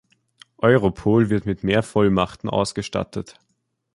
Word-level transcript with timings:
Europol 0.57 1.29
wird 1.29 1.45
mit 1.45 1.63
mehr 1.63 1.83
Vollmachten 1.83 2.49
ausgestattet. 2.49 3.37